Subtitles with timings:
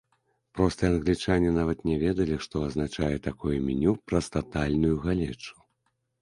[0.59, 5.55] Простыя англічане нават не ведалі, што азначае такое меню праз татальную галечу.